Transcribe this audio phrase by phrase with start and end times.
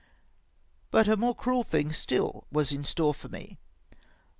[0.89, 3.59] But a more cruel thing still was in store for me.